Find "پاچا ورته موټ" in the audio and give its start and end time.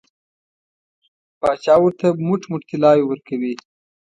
1.39-2.41